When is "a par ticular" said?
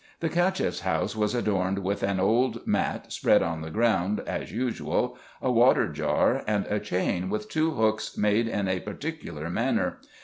8.67-9.51